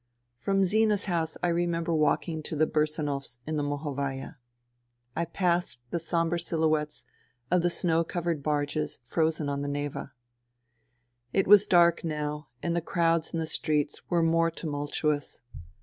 [0.39, 4.37] From Zina's house I remember walking to the Bursanovs in the Mohovaya.
[5.15, 7.05] I passed the sombre silhouettes
[7.51, 10.13] of the snow covered barges frozen on the Neva.
[11.33, 15.41] It was dark now and the crowds in the streets were more tumultuous.